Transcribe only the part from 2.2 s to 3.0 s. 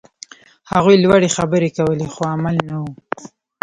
عمل نه و.